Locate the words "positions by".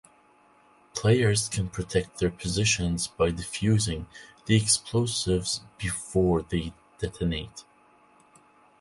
2.31-3.29